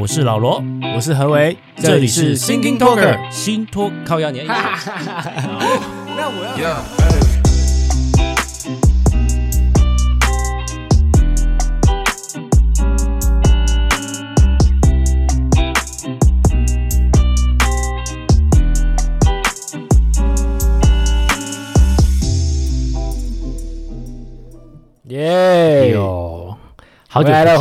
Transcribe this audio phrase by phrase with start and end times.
[0.00, 0.64] 我是老罗，
[0.96, 4.46] 我是何为，这里是 Thinking Talker 新托靠压年。
[4.46, 4.54] 那
[6.26, 6.82] 我要。
[25.08, 25.90] 耶！
[25.90, 26.56] 哟，
[27.08, 27.59] 好久不。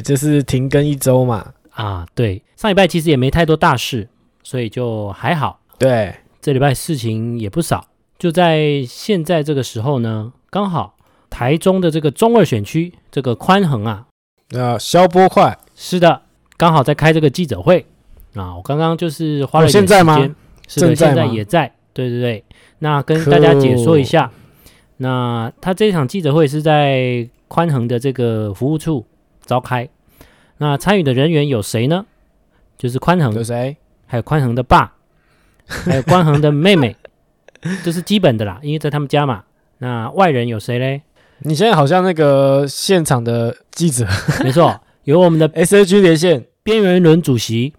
[0.00, 1.52] 就是停更一周嘛。
[1.70, 4.08] 啊，对，上礼拜其实也没太多大事，
[4.42, 5.60] 所以就还好。
[5.78, 7.86] 对，这礼拜事情也不少。
[8.18, 10.96] 就在现在这个时候呢，刚好
[11.30, 14.06] 台中的这个中二选区这个宽恒啊，
[14.56, 16.22] 啊，消波块，是的，
[16.56, 17.86] 刚好在开这个记者会
[18.34, 18.56] 啊。
[18.56, 20.34] 我刚刚就是花了一点时间，现在吗？
[20.66, 21.72] 是的，现在也在。
[21.92, 22.44] 对对对，
[22.80, 24.30] 那跟大家解说一下，
[24.96, 29.06] 那他这场记者会是在宽恒的这个服务处
[29.48, 29.88] 召开，
[30.58, 32.04] 那参与的人员有谁呢？
[32.76, 33.78] 就是宽恒，有谁？
[34.06, 34.92] 还有宽恒的爸，
[35.66, 36.94] 还有宽恒的妹妹，
[37.82, 39.44] 这是基本的啦，因为在他们家嘛。
[39.78, 41.00] 那外人有谁嘞？
[41.38, 44.06] 你现在好像那个现场的记者，
[44.44, 47.72] 没错，有我们的 SAG 连线边缘轮主席，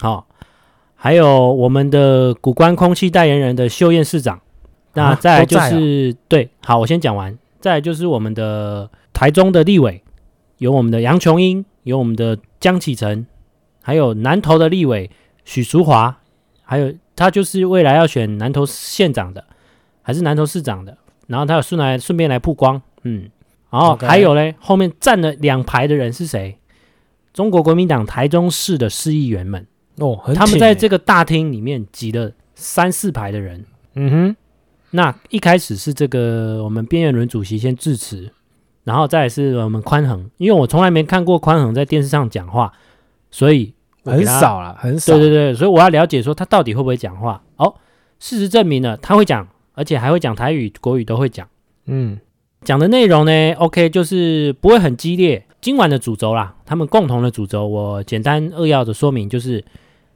[0.00, 0.24] 好、哦，
[0.94, 4.40] 还有我们的谷关空气代言人的秀燕市长。
[4.94, 7.38] 那再来就是、啊、对，好，我先讲完。
[7.60, 10.02] 再来就是我们的台中的立委。
[10.58, 13.26] 有我们的杨琼英，有我们的江启臣，
[13.82, 15.10] 还有南投的立委
[15.44, 16.18] 许淑华，
[16.62, 19.44] 还有他就是未来要选南投县长的，
[20.02, 23.30] 还是南投市长的，然后他有顺来顺便来曝光，嗯，
[23.70, 26.58] 然后还有嘞，后面站了两排的人是谁？
[27.32, 29.66] 中国国民党台中市的市议员们。
[29.98, 33.64] 哦，他们在这个大厅里面挤了三四排的人，
[33.94, 34.36] 嗯哼，
[34.90, 38.30] 那一开始是这个我们边缘轮主席先致辞。
[38.84, 42.72] 然后再来是我们宽恒，因为我从来没看过宽恒在电视上讲话，
[43.30, 45.12] 所以很少了，很少。
[45.12, 47.42] 对对对，所以我要了解说他到底会不会讲话。
[47.56, 47.74] 哦，
[48.18, 51.46] 事实证明了他会讲，而且还会讲台语、国语都会讲。
[51.86, 52.18] 嗯，
[52.62, 55.44] 讲的内容呢，OK，就是不会很激烈。
[55.60, 59.64] 今晚的主轴啦，他们共同的主轴，我简单扼要的说明，就是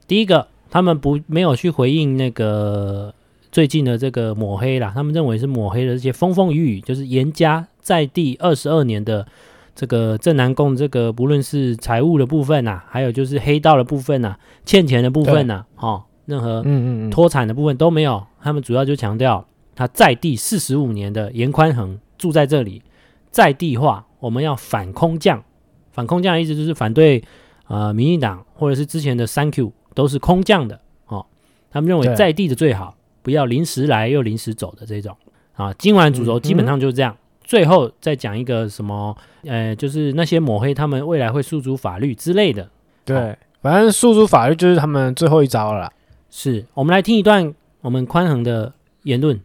[0.07, 3.13] 第一个，他们不没有去回应那个
[3.53, 7.67] 最近的这个抹黑啦，他们认为是抹黑的这些风风雨雨，就是严家。
[7.79, 9.27] 在地二十二年的
[9.75, 18.25] 这个正南宫，这个不论是财务的部分呐、啊，还有就是黑道的部分呐、啊，欠钱的部分呐、啊，哦，任何嗯嗯脱产的部分都没有。
[18.41, 22.81] 他们主要就强调他在地四十五年的严宽恒住在这里，
[23.29, 25.43] 在地化，我们要反空降。
[25.91, 27.23] 反空降的意思就是反对
[27.67, 31.23] 呃民进党或者是之前的三 Q 都是空降的哦。
[31.69, 35.17] 他们认为在地的最好，不要临时来又临时走的这种
[35.55, 35.73] 啊。
[35.79, 37.11] 今晚主轴基本上就是这样。
[37.11, 39.15] 嗯嗯最后再讲一个什么？
[39.43, 42.69] 呃，就是那些抹黑，他们未来会诉诸法律之类的。
[43.03, 45.91] 对，哦、反正诉诸法律就是他们最后一招了啦。
[46.31, 48.73] 是，我们来听一段我们宽恒的
[49.03, 49.37] 言论。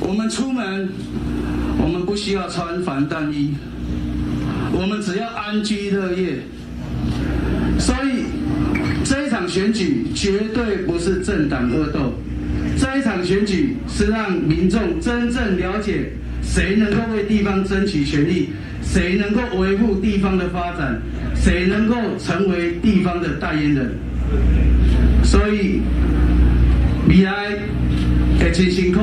[0.00, 0.88] 我们出门，
[1.80, 3.54] 我们不需要穿防弹衣，
[4.72, 6.40] 我们只要安居乐业。
[7.78, 8.11] 所以
[9.12, 12.14] 这一场选举绝对不是政党恶斗，
[12.78, 16.10] 这一场选举是让民众真正了解。
[16.42, 18.48] 谁能够为地方争取权利？
[18.82, 20.98] 谁能够维护地方的发展？
[21.36, 23.90] 谁能够成为地方的代言人？
[25.22, 25.82] 所以，
[27.06, 27.50] 未来
[28.40, 29.00] 会很辛苦，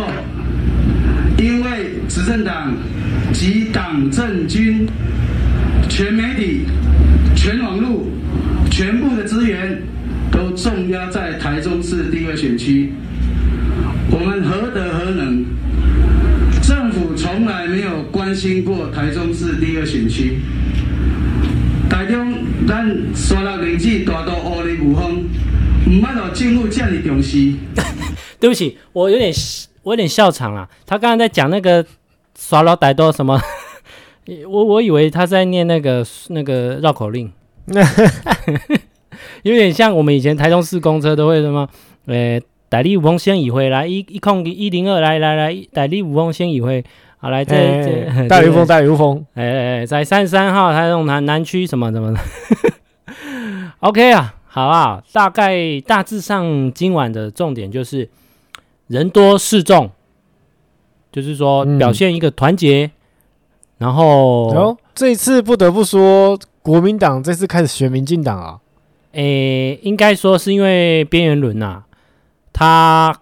[1.37, 2.73] 因为执政党
[3.31, 4.87] 及党政军
[5.87, 6.61] 全媒体、
[7.35, 8.07] 全网络、
[8.71, 9.79] 全部的资源
[10.61, 12.91] 重压在台中市第二选区，
[14.11, 15.45] 我们何德何能？
[16.61, 20.39] 政府从来没有关心过台中市第二选区。
[21.89, 25.23] 台中，咱刷了年纪大到乌里无风，
[25.87, 27.53] 唔捌到政府这么重视。
[28.39, 29.33] 对不起，我有点
[29.83, 30.67] 我有点笑场了。
[30.85, 31.85] 他刚刚在讲那个
[32.37, 33.41] 耍老歹多什么，
[34.47, 37.31] 我我以为他在念那个那个绕口令，
[39.43, 41.67] 有点像我们以前台中市公车都会什么，
[42.07, 42.41] 诶。
[42.71, 46.85] 代理五峰先议会来一一控一零二来来来代理五峰先议会
[47.17, 49.25] 好来这这代理五峰代理五峰。
[49.33, 52.19] 哎哎哎在三十三号台中南南区什么什么的，
[53.81, 58.07] OK 啊好啊大概大致上今晚的重点就是
[58.85, 59.89] 人多势众，
[61.11, 62.91] 就是说表现一个团结，嗯、
[63.79, 68.59] 然后哦这一次不得不说国民党这次开始学民进党啊，
[69.13, 71.83] 诶应该说是因为边缘轮呐。
[72.51, 73.15] 他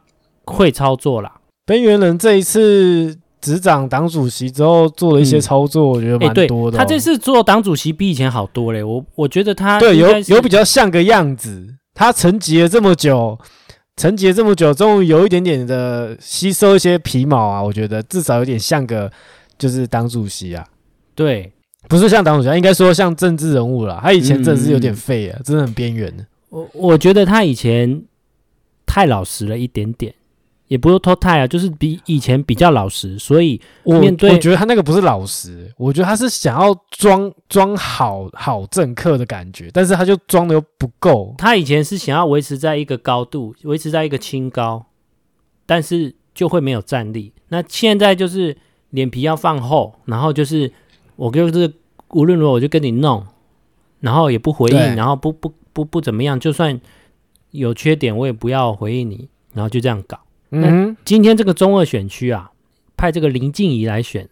[0.45, 1.31] 会操作啦，
[1.65, 6.83] 边缘人这一次执掌党主席之后做了一些操作，嗯、我觉得蛮多的、哦欸。
[6.83, 11.75] 他这次做党主席比以前好多嘞，我我觉得他对有有比较像个样子。
[11.93, 13.37] 他沉寂了这么久，
[13.95, 17.61] 沉寂了这么久，终于有一点点的吸收一些皮毛啊！
[17.61, 19.11] 我觉得至少有点像个
[19.57, 20.63] 就是党主席啊。
[21.15, 21.51] 对，
[21.87, 23.99] 不是像党主席，应该说像政治人物了。
[24.01, 26.25] 他以前真的是有点废啊，嗯、真的很边缘的。
[26.49, 28.03] 我我觉得他以前
[28.85, 30.13] 太老实了一点点。
[30.67, 41.33] 也不是脱太啊，就是比以前比较老实，所以面对我，我觉得他那个不是老实，我觉得他是想要装装好好政客的感觉，但是他就装的又不够。
[41.37, 44.87] 他以前是想要维持在一个高度，维持在一个清高，
[45.65, 47.31] 但是就会没有战力。
[47.47, 48.57] 那现在就是
[48.89, 50.69] 脸皮要放厚，然后就是
[51.17, 51.73] 我就是
[52.11, 53.25] 无论如何我就跟你弄，
[53.99, 56.79] 然后也不回应，然后不不不不怎么样，就算
[57.51, 60.19] 有缺点我也不要回应你，然后就这样搞。
[60.51, 62.51] 嗯，今天这个中二选区啊，
[62.95, 64.29] 派这个林静怡来选，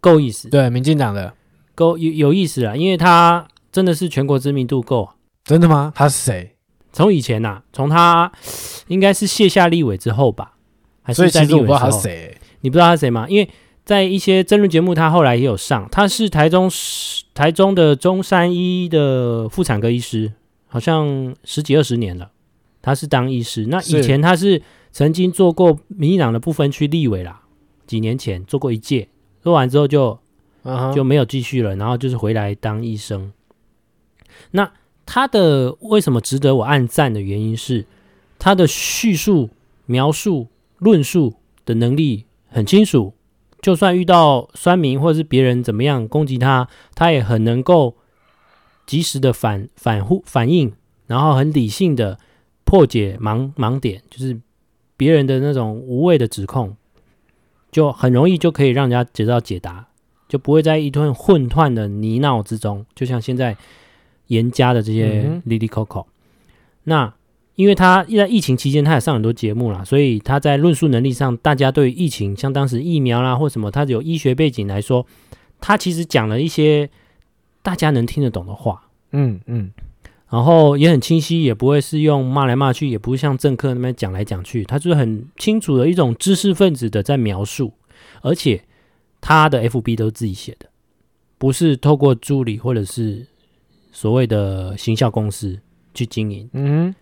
[0.00, 0.48] 够意思。
[0.48, 1.34] 对，民进党的
[1.74, 5.10] 够有有意思啊，因为他真的是全国知名度够。
[5.44, 5.92] 真的吗？
[5.96, 6.54] 他是谁？
[6.92, 8.30] 从以前呐、啊，从他
[8.86, 10.52] 应该是卸下立委之后吧，
[11.02, 11.56] 还是在立委之后？
[11.56, 12.38] 所以其实我不知道他是谁。
[12.60, 13.26] 你不知道他是谁吗？
[13.28, 13.48] 因为
[13.88, 15.88] 在一些争论节目，他后来也有上。
[15.90, 16.70] 他是台中
[17.32, 20.34] 台中的中山医的妇产科医师，
[20.66, 22.30] 好像十几二十年了。
[22.82, 24.60] 他是当医师，那以前他是。
[24.90, 27.42] 曾经做过民进党的不分区立委啦，
[27.86, 29.08] 几年前做过一届，
[29.42, 30.18] 做完之后就、
[30.94, 33.30] 就没有继续了，然后就是回来当医生。
[34.52, 34.72] 那
[35.04, 37.84] 他的为什么值得我按赞的原因是，
[38.38, 39.50] 他的叙述、
[39.84, 40.48] 描述、
[40.78, 41.34] 论述
[41.66, 43.12] 的能力很清楚，
[43.60, 47.96] 就算遇到酸民或者是别人怎么样攻击他，他也很能够
[48.86, 50.72] 及时的反反呼反应，
[51.06, 52.18] 然后很理性的
[52.64, 54.40] 破解盲盲点，就是。
[54.98, 56.74] 别人的那种无谓的指控，
[57.70, 59.86] 就很容易就可以让人家得到解答，
[60.28, 62.84] 就不会在一顿混乱的泥淖之中。
[62.96, 63.56] 就像现在
[64.26, 66.10] 严家的这些哩哩扣扣，嗯、哼
[66.82, 67.14] 那
[67.58, 75.04] 因为他在疫情期间，他也上很多节目啦，所以他在论述能力上，大家对于疫情，像当时疫苗啦或什么，他有医学背景来说，
[75.60, 76.88] 他其实讲了一些
[77.60, 78.80] 大家能听得懂的话。
[79.10, 79.72] 嗯嗯。
[80.30, 87.72] 然后也很清晰，也不会是用骂来骂去，也不会像政客那边讲来讲去，他就是很清楚的一种知识分子的在描述，
[88.22, 88.62] 而且
[89.20, 90.68] 他的 FB 都是自己写的，
[91.38, 93.26] 不是透过助理或者是
[93.90, 95.58] 所谓的行销公司
[95.92, 96.48] 去经营。
[96.52, 96.94] 嗯，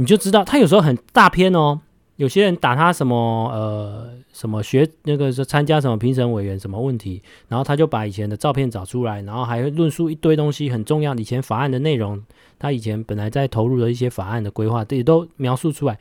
[0.00, 1.78] 你就知道他有时候很大篇哦。
[2.16, 12.22] 有些人打他什么呃什么学那个是参加什么评审委员什么问题，然后他就把以前的照片找出来，然后还会论述一堆东西很重要以前法案的内容，
[12.58, 15.98] 他以前本来在投入的一些法案的规划，这也都描述出来，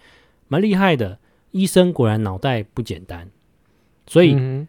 [0.47, 1.19] 蛮厉害的。
[1.51, 3.29] 医生果然脑袋不简单，
[4.05, 4.67] 所以、嗯、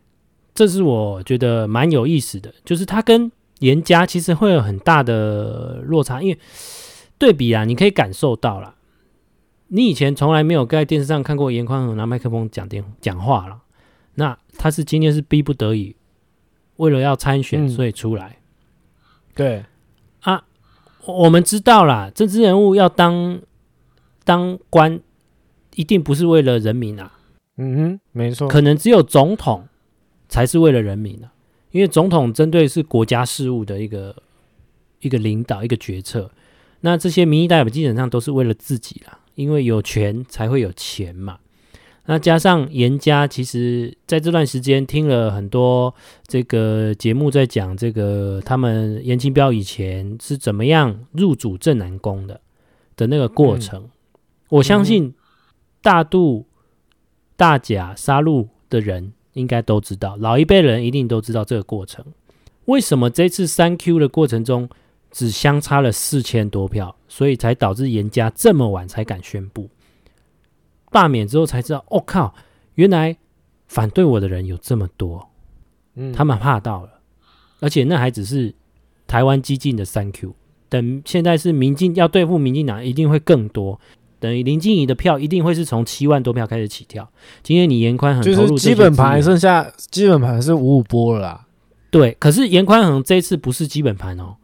[0.54, 6.38] 这是我觉得蛮有意思的，就是他跟严家其实会有很大的落差，因为
[7.18, 8.76] 对比啊，你可以感受到了。
[9.72, 13.60] 你以前从来没有在电视上看过严宽恒拿麦克风讲电讲话了，
[14.14, 15.94] 那他是今天是逼不得已，
[16.76, 18.38] 为了要参选所以出来。
[18.38, 19.04] 嗯、
[19.36, 19.64] 对
[20.22, 20.44] 啊，
[21.06, 23.40] 我们知道啦，政治人物要当
[24.24, 25.00] 当官，
[25.76, 27.12] 一定不是为了人民啊。
[27.56, 29.68] 嗯哼，没错，可能只有总统
[30.28, 31.30] 才是为了人民啊，
[31.70, 34.16] 因为总统针对是国家事务的一个
[34.98, 36.32] 一个领导一个决策，
[36.80, 39.18] 那这些民意代表基本上都是为了自己啦。
[39.40, 41.38] 因为有权才会有钱嘛，
[42.04, 45.94] 那加上严家，其实在这段时间听了很多
[46.26, 52.38] 这个节目，在讲这个他们严清标以前是怎么样入主正南宫的
[52.96, 53.84] 的那个过程。
[53.84, 53.90] 嗯、
[54.50, 55.14] 我相信
[55.80, 56.44] 大渡、
[57.34, 62.04] 大甲杀戮的人应该都知道，老一辈人一定都知道这个过程。
[62.66, 64.68] 为什么这次三 Q 的过程中，
[65.10, 69.68] 只相差了四千多票，所以才导致严家这么晚才敢宣布
[70.90, 72.34] 罢免之后才知道，我、哦、靠，
[72.74, 73.16] 原来
[73.66, 75.28] 反对我的人有这么多，
[75.94, 76.90] 嗯，他们怕到了，
[77.60, 78.52] 而且那还只是
[79.06, 80.34] 台湾激进的三 Q，
[80.68, 83.78] 等现在是民进要对付民进党，一定会更多，
[84.18, 87.08] 等于林静怡的票一定会是从七万多票开始起跳。
[87.42, 91.46] 今天你严宽很投入基本盘剩下基本盘是五五波了啦，
[91.90, 94.36] 对，可是严宽恒这次不是基本盘哦。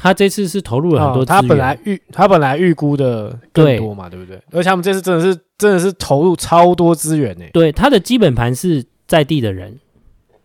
[0.00, 4.40] 他这次是投入了很多，哦，他本来预他本来预估的更多嘛，对，对不对？
[4.52, 7.44] 而且他们这次真的是真的是投入超多资源呢。
[7.52, 9.80] 对，他的基本盘是在地的人，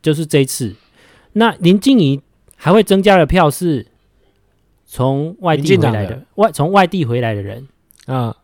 [0.01, 0.73] 就是这次。
[1.33, 2.19] 那林静怡
[2.55, 3.85] 还会增加的票是
[4.87, 7.67] 从外地回来的，的外从外地回来的人
[8.07, 8.35] 啊，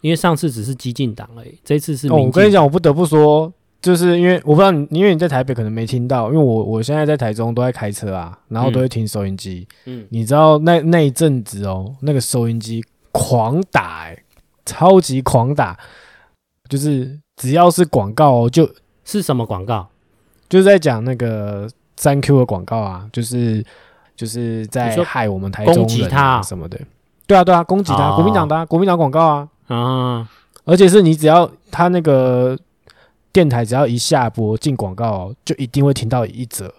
[0.00, 2.08] 因为上次只是激进党而已，这次是。
[2.08, 9.66] 哦，我跟你讲，我不得不说，就是因为我不知道你，因为你在台北可能没听到，因为我我现在在台中都在开车啊，然后都会听收音机。
[9.84, 14.24] 嗯，你知道那那一阵子哦，那个收音机狂打、欸，
[14.66, 15.78] 超级狂打，
[16.68, 18.68] 就是只要是广告哦，就
[19.04, 19.86] 是什么广告？
[20.48, 23.64] 就是在讲那个三 Q 的广告啊，就是
[24.16, 26.76] 就是在害我们台中攻击他什么的。
[27.28, 30.28] 对啊对啊，攻击他，哦、国民党的、啊、国民党广告啊啊！
[30.64, 32.58] 而且是你只要他那个。
[33.32, 36.72] 电台只要一下播进广告，就一定会听到一则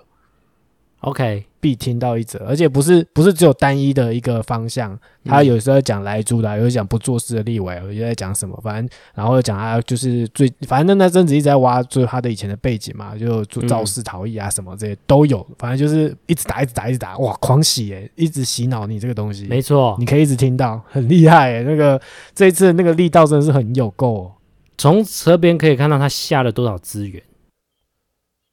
[1.02, 22.02] ，OK，必听到一则，而且不是不是只有单一的一个方向，他有时候讲莱猪的，有时候讲不做事的立委，有在讲什么，反正然后讲他就是最，反正那阵子一直在挖，就他的以前的背景嘛，就做肇事逃逸啊什么这些都有，反正就是一直打一直打一直打，哇，狂洗诶，一直洗脑你这个东西，没错，你可以一直听到，很厉害诶，那个
[22.34, 24.32] 这一次那个力道真的是很有够哦。
[24.80, 27.22] 从侧边可以看到他下了多少资源。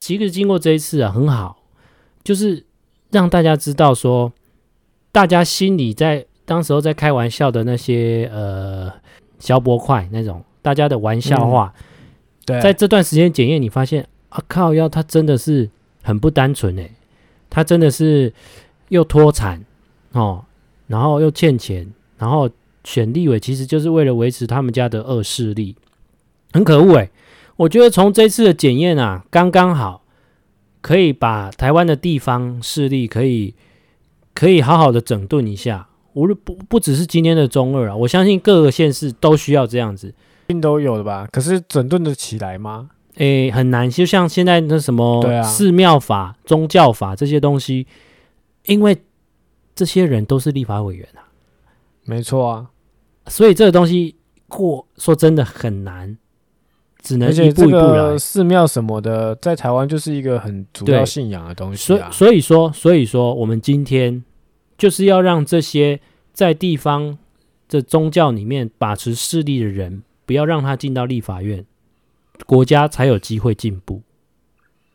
[0.01, 1.63] 其实经过这一次啊，很好，
[2.21, 2.65] 就是
[3.09, 4.33] 让大家知道说，
[5.13, 8.91] 大家心里在当时候在开玩笑的那些呃
[9.39, 11.83] 消波块那种大家的玩笑话，嗯、
[12.45, 15.69] 对，在这段时间检验，你发现啊靠，要他真的是
[16.03, 16.91] 很不单纯诶，
[17.49, 18.33] 他真的是
[18.89, 19.63] 又脱产
[20.11, 20.43] 哦，
[20.87, 22.49] 然后又欠钱，然后
[22.83, 25.73] 选立委其实就是为了维持他们家的恶势力。
[26.53, 27.11] 很可恶诶，
[27.55, 30.03] 我觉得从这次的检验啊，刚刚好
[30.81, 33.53] 可以把台湾的地方势力可以
[34.33, 35.87] 可以好好的整顿一下。
[36.13, 40.15] 无论不不只是今天的中二啊，我相信各个县市都需要这样子，
[40.47, 41.27] 病都有的吧？
[41.31, 42.89] 可是整顿的起来吗？
[43.17, 43.87] 诶，很难。
[43.87, 47.85] 就像现在那什么寺庙法、宗教法这些东西，
[48.65, 48.97] 因为
[49.75, 51.29] 这些人都是立法委员啊，
[52.03, 52.71] 没错啊，
[53.27, 54.15] 所以这个东西
[54.47, 56.17] 过说真的很难。
[57.07, 58.17] 只能一步一步来。
[58.17, 62.11] 寺庙什么的，在台湾就是一个很主要信仰的东西啊。
[62.11, 64.21] 所以，所以说，所以说，我们今天
[64.77, 66.01] 就是要让这些
[66.33, 67.17] 在地方
[67.69, 71.65] 的宗教里面把持势力的人，不要让他进到立法院，
[72.45, 74.01] 国家才有机会进步。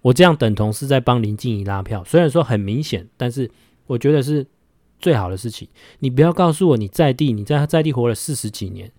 [0.03, 3.51] 我这样等同是在帮林静怡拉票，虽然说很明显，但是
[3.87, 4.47] 我觉得是
[4.99, 5.67] 最好的事情。
[6.01, 8.93] 你不要告诉我你在地，你在他在地活了四十几年，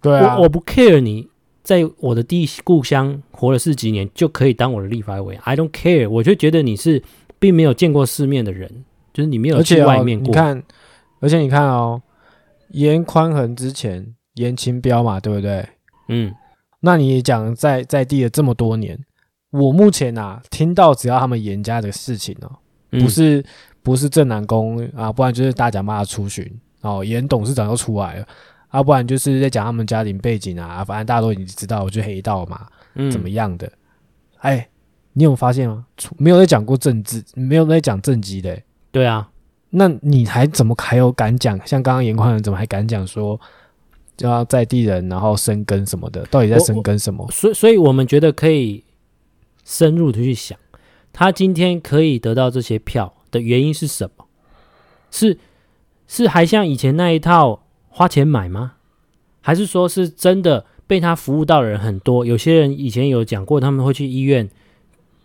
[0.00, 1.28] 对啊，我我不 care 你。
[1.64, 5.42] 在我的地故乡活了四几年，就可以当我的立法委员。
[5.44, 7.02] I don't care，我就觉得你是
[7.38, 10.26] 并没有见过世面的人，就是你没有去外面过。
[10.26, 10.62] 哦、你看，
[11.20, 12.02] 而且你看哦，
[12.68, 15.66] 严宽恒之前严清标嘛，对不对？
[16.08, 16.34] 嗯，
[16.80, 19.02] 那你也讲在在地了这么多年，
[19.50, 22.52] 我目前啊听到只要他们严家的事情哦，
[22.90, 23.44] 不是、嗯、
[23.82, 26.46] 不是正南宫啊，不然就是大甲妈的出巡
[26.82, 28.26] 哦，严董事长又出来了。
[28.74, 33.70] 要、啊、不然就是在讲他们家庭背景啊，反正大家都已经知道，我就黑道嘛，嗯、怎么样的？
[34.38, 34.68] 哎，
[35.12, 35.86] 你有发现吗？
[36.18, 38.60] 没有在讲过政治，没有在讲政绩的。
[38.90, 39.30] 对啊，
[39.70, 41.56] 那你还怎么还有敢讲？
[41.64, 43.40] 像刚刚严宽仁怎么还敢讲说
[44.16, 46.26] 就要在地人，然后生根什么的？
[46.26, 47.24] 到底在生根什么？
[47.30, 48.82] 所以，所以我们觉得可以
[49.64, 50.58] 深入的去想，
[51.12, 54.26] 他今天可以得到这些票的原因是什么？
[55.12, 55.38] 是
[56.08, 57.60] 是还像以前那一套？
[57.96, 58.72] 花钱买吗？
[59.40, 62.26] 还是说是真的被他服务到的人很多？
[62.26, 64.50] 有些人以前有讲过，他们会去医院，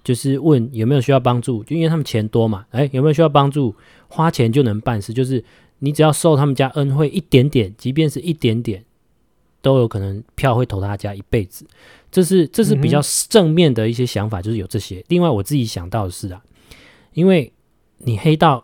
[0.03, 2.67] 就是问有没有需要帮助，就因为他们钱多嘛。
[2.69, 3.73] 哎，有没有需要帮助？
[4.07, 5.43] 花钱就能办事，就是
[5.79, 8.85] 你只要受他们家恩惠一点点，即便是一点点，
[9.63, 11.65] 都有可能票会投他家一辈子。
[12.11, 15.03] 这是这是比较正面的一些想法，就是有这些。
[15.07, 16.43] 另外，我自己想到的是啊，
[17.13, 17.51] 因为
[17.97, 18.63] 你黑道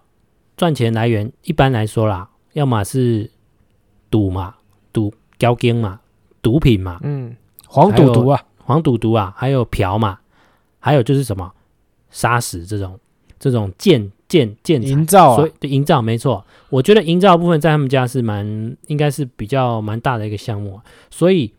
[0.56, 3.32] 赚钱来源一般来说啦，要么是。
[4.16, 4.56] 赌嘛，
[4.94, 6.00] 赌交金嘛，
[6.42, 7.36] 毒品嘛，嗯，
[7.68, 10.20] 黄赌毒啊，黄赌毒啊，还有嫖嘛，
[10.80, 11.52] 还有就是什么
[12.10, 12.98] 杀死这种
[13.38, 20.80] 这种建建建营造、啊，所以对营造没错，我觉得营造部分在他们家是蛮应该是比较蛮大的一个项目，
[21.12, 21.54] 所以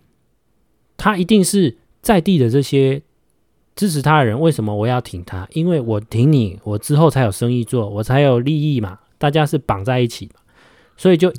[0.96, 3.02] 他一定是在地的这些
[3.74, 5.46] 支持他的人，为什么我要挺他？
[5.52, 10.40] 因为我挺你，我之后才有生意做，我才有利益嘛，大家是绑在一起嘛，
[10.96, 11.30] 所以就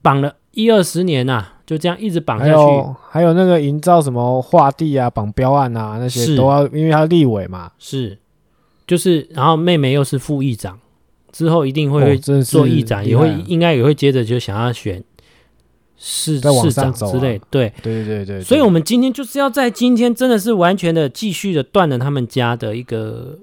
[0.00, 0.34] 绑了。
[0.56, 2.52] 一二十年呐、啊，就这样一直绑下去。
[2.52, 7.70] 还有，还有那个营造什么划地啊、绑标案啊那些都要，因为他立委嘛。
[7.78, 8.16] 是，
[8.86, 10.78] 就是，然后妹妹又是副议长，
[11.30, 15.04] 之后一定会做议长，哦、也会应该也会接着就想要选
[15.98, 17.38] 市市长之类。
[17.50, 18.40] 对，对对对对。
[18.40, 23.40] 所以，我们今天就是要在今天真的是完全的继续的断了他们家的一个，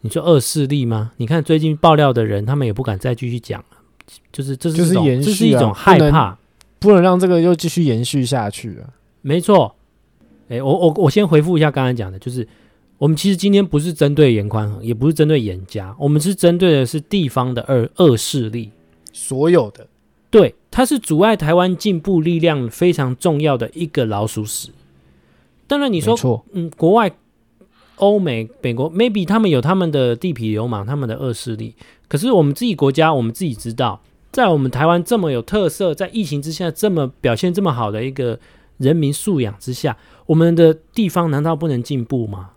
[0.00, 1.12] 你说恶势力吗？
[1.18, 3.66] 你看最近爆料的人，他们也不敢再继续讲了。
[4.32, 6.36] 就是这是就是延续、啊，这是一种害怕，
[6.78, 8.88] 不能，不能让这个又继续延续下去啊！
[9.20, 9.74] 没错，
[10.48, 12.46] 哎，我我我先回复一下刚才讲的，就是
[12.98, 18.70] 我们其实今天不是针对严宽恒，也不是针对严家，我们是针对的是地方的二恶势力，
[19.12, 19.86] 所有的，
[20.30, 24.70] 对，它是阻碍台湾进步力量非常重要的一个老鼠屎。
[25.66, 27.12] 当然你说，嗯，国外。
[27.96, 31.72] 欧美、美国，maybe 他们有他们的地痞流氓，他们的恶势力。
[32.12, 33.98] 可是我们自己国家，我们自己知道，
[34.32, 38.38] 在我们台湾这么有特色，在疫情之下这么表现这么好的一个
[38.76, 42.50] 人民素养之下，我们的地方难道不能进步吗？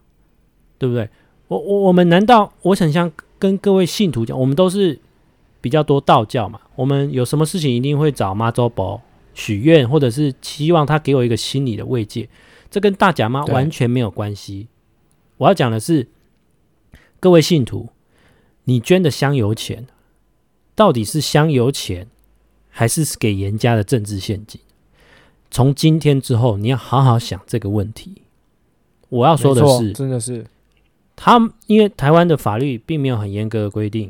[0.78, 1.10] 对不对？
[1.48, 3.10] 我我我们难道我想像
[3.40, 5.00] 跟各位信徒讲，我们都是
[5.62, 9.02] 比较多道教嘛，我们有什么事情一定会找妈周伯
[9.34, 12.28] 许愿，或者是期望他给我一个心理的慰藉，
[12.70, 14.68] 这跟大甲妈完全没有关系。
[15.38, 16.10] 我要讲的是，
[17.22, 17.88] 各位信徒，
[18.66, 19.88] 你捐的香油钱，
[20.76, 22.08] 到底是香油钱，
[22.70, 24.62] 还是给严家的政治献金？
[25.50, 28.22] 从今天之后，你要好好想这个问题。
[29.10, 30.46] 我要说的是，真的是，
[31.16, 34.10] 他因为台湾的法律并没有很严格的规定，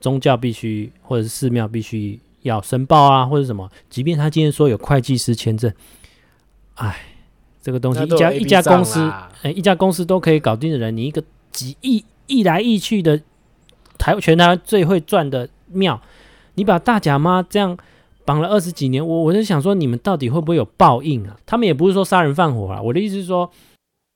[0.00, 5.72] 宗教必须或者是寺庙必须要申报啊，或者什么，即便他今天说有会计师签证，
[6.74, 7.06] 哎。
[7.62, 8.98] 这个东西一家一家公司，
[9.42, 13.20] 哎，一家公司都可以搞定的人，你一个几亿亿来亿去的
[14.00, 16.00] 台全台湾最会赚的庙，
[16.54, 17.76] 你把大甲妈这样
[18.24, 21.36] 绑了二十几年，我我就想说，你们到底会不会有报应啊？
[21.44, 23.50] 他们也不是说杀人放火啊，我的意思是说，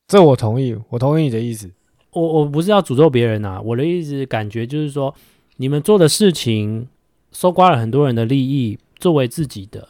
[0.09, 1.71] 这我同意，我同意你的意思。
[2.13, 5.15] 我我不是要诅咒别人啊，我的意思感觉就是说，
[5.59, 6.89] 你们做的事情
[7.31, 9.89] 搜刮了很多人的利益，作为自己的。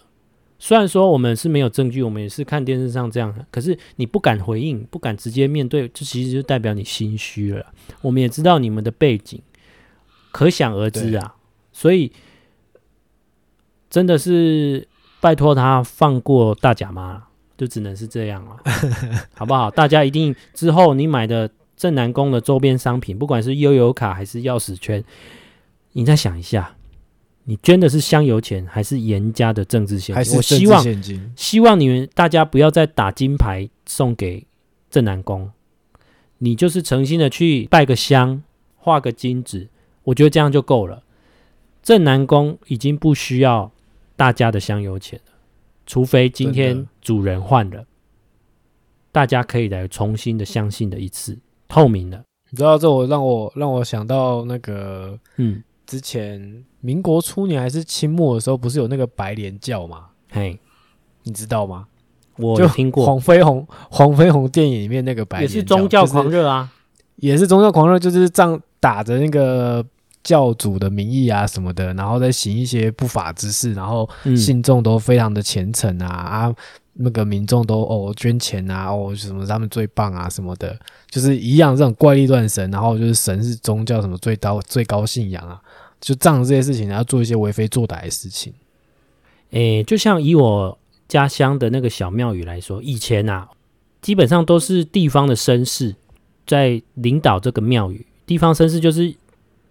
[0.59, 7.67] 虽然说我们是没有证据，我们也是看电视上这样，可是你不敢回应，不敢直接面对，这其实就代表你心虚了。
[8.01, 9.39] 我们也知道你们的背景，
[10.35, 11.37] 可想而知啊。
[11.73, 12.11] 所以
[13.89, 14.89] 真的是
[15.21, 17.23] 拜托他放过大甲妈，
[17.57, 18.57] 就只能是这样了，
[19.35, 19.71] 好不好？
[19.71, 25.05] 大家一定之后你买的正南宫的周边商品，不管是悠游卡还是钥匙圈，
[25.93, 26.75] 你再想一下。
[27.47, 30.15] 你捐的是香油钱，还是严家的政治现金？
[30.15, 30.83] 还是我希望
[31.37, 34.47] 希望你们大家不要再打金牌送给
[34.89, 35.53] 正南宫，
[36.39, 38.43] 你就是诚心的去拜个香，
[38.77, 39.69] 画个金纸，
[40.05, 41.03] 我觉得这样就够了。
[41.83, 43.71] 正南宫已经不需要
[44.17, 45.33] 大家的香油钱了，
[45.85, 47.85] 除非今天主人换了，
[49.13, 51.39] 大家可以来重新的相信的一次
[51.69, 52.25] 透明的。
[52.51, 55.63] 你知道这我让我让我想到那个嗯。
[55.87, 60.07] 之前民国初年还是清末的时候，不是有那个白莲教吗？
[60.31, 60.59] 嘿，
[61.25, 61.87] 你知道吗？
[62.39, 66.73] 我就听过黄飞鸿，黄飞鸿电影里面那个白也是宗教狂热啊，
[67.19, 69.85] 就是，也是宗教狂热，就是仗打着那个
[70.25, 76.55] 教主的名义啊什么的，然后再行一些不法之事，然后信众都非常的虔诚啊，嗯、啊，
[76.95, 80.77] 那个民众都哦捐钱啊，哦什么他们最棒啊什么的，
[81.09, 85.61] 就是一样这种怪力乱神，然后就是神是宗教什么最高最高信仰啊。
[86.01, 88.53] 就仗着这些事情，然后做一些为非作歹的事情。
[89.53, 90.77] 诶，就像以我
[91.09, 93.49] 家乡的那个小庙宇来说，以前啊，
[94.03, 95.97] 基本上都是地方的绅士
[96.47, 98.05] 在领导这个庙宇。
[98.27, 99.15] 地方绅士就是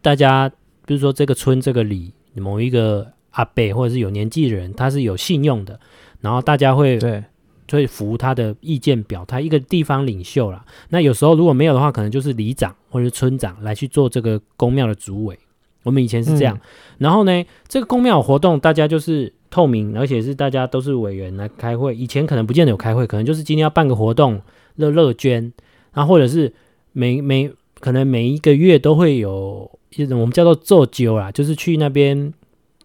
[0.03, 0.47] 大家，
[0.85, 5.79] 比如说这个村这个里某一个阿伯或者是有年纪的人，他是有信用的，
[6.21, 7.23] 然后大家会对
[7.71, 10.63] 会服他的意见表他，一个地方领袖啦。
[10.89, 15.39] 那有时候如果没有的话，可能就是里长或者是村长来去做这个公庙的主委。
[15.83, 16.61] 我们以前是这样，嗯、
[16.99, 21.95] 然后呢，这个公庙活动大家就是透明，而且是大家都是委员来开会。
[21.95, 24.41] 以前可能不见得有开会，可能就是今天要办个活动，
[24.75, 25.51] 乐乐捐，
[25.93, 26.53] 然后或者是
[26.91, 29.79] 每每可能每一个月都会有
[30.11, 32.33] 我们叫做做酒啦，就是去那边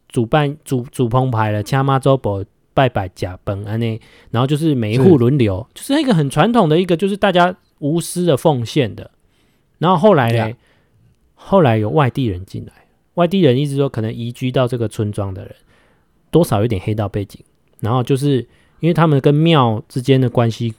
[0.09, 2.45] 主办主主澎湃了，掐妈周伯
[2.75, 9.11] 拜拜甲本安呢，然后就是每一户轮流，是就是那个很传统的一个，就是大家无私的奉献的。
[9.79, 10.55] 然后后来呢，
[11.35, 12.73] 后来有外地人进来。
[13.15, 15.55] 外地人一直说，可能移居到这个村庄的人，
[16.31, 17.41] 多少有点黑道背景，
[17.81, 18.47] 然后就是
[18.81, 20.75] 因为他们跟庙之间的关系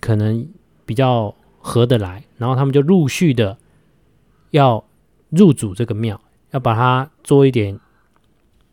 [0.00, 0.48] 可能
[0.84, 3.56] 比较合得来，然后他们就陆续的
[4.50, 4.84] 要
[5.34, 6.20] 入主这个庙，
[6.52, 7.78] 要把它做一点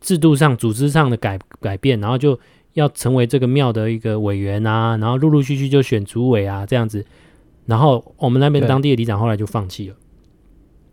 [0.00, 2.38] 制度上、组织上的改改变，然后就
[2.74, 7.04] 要成为这个庙的一个委员啊，然后陆陆续续就选主委啊这样子，
[7.66, 9.96] 然后我们那边当地的里长后来就放弃了，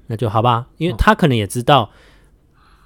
[0.08, 1.90] 那就好吧，因为他可能也知道。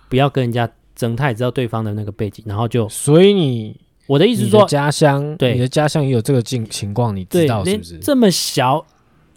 [0.10, 5.56] 不要跟人家争，他也知道对方的那个背景，然后就，所以你我的意思是说，家乡对。
[5.56, 7.98] 你的家乡也有这个境情况，你知道是不是？
[7.98, 8.86] 这么小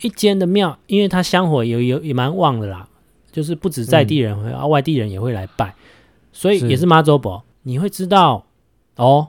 [0.03, 2.87] 一间的庙，因为它香火有有也蛮旺的啦，
[3.37, 5.75] 就是不止在地人会，啊、嗯，外地人也会来拜，
[6.33, 8.47] 所以也是妈祖婆，你会知道
[8.97, 9.29] 哦，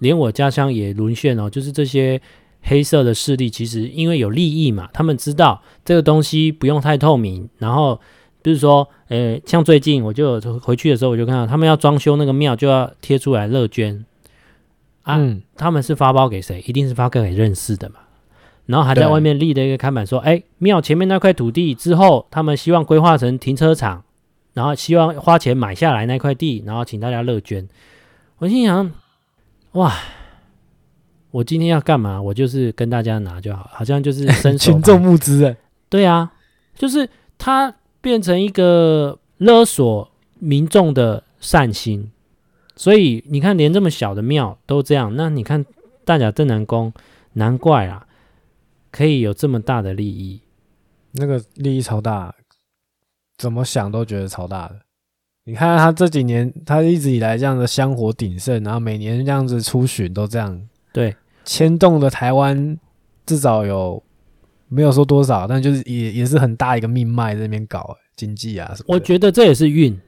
[0.00, 2.20] 连我家乡也沦陷哦，就是这些
[2.60, 7.48] 黑色的势力，其实因为有利益嘛，他们知道这个东西不用太透明。
[7.58, 8.00] 然后
[8.42, 14.04] 就是说，呃，像最近我就回去的时候，我就看到他们要装修那个庙，就要贴出来乐捐
[15.02, 15.18] 啊。
[15.18, 16.60] 嗯、他们是发包给谁？
[16.66, 18.00] 一定是发给认识的嘛。
[18.70, 24.04] 然后还在外面立了一个看板，说：“哎，庙前面那块土地之后，他们希望规划成停车场，
[24.54, 27.68] 然后希望花钱买下来那块地，然后请大家乐捐。”
[28.38, 28.90] 我心想
[29.72, 29.92] ：“哇！”
[31.32, 32.20] 我今天要干嘛？
[32.20, 35.56] 我就是跟大家拿就好，好像就是伸手 群众募资哎，
[35.88, 36.32] 对啊，
[36.74, 42.10] 就是它变成一个勒索民众的善心，
[42.74, 45.64] 所以你看，连这么小的庙都这样，那你看
[46.04, 46.92] 大甲镇南宫，
[47.34, 48.04] 难怪啊，
[48.90, 50.42] 可以有这么大的利益，
[51.12, 52.34] 那个利益超大，
[53.36, 54.80] 怎么想都觉得超大的。
[55.44, 60.68] 你看他这几年，他一直以来这样的香火鼎盛，然后每年这样子出巡都这样。
[60.92, 62.78] 对，牵动的台湾
[63.24, 64.02] 至少有
[64.68, 68.94] 没有说多少，但就是也也是很大一个命脉在那边搞经济啊什么。
[68.94, 69.98] 我觉得这也是运。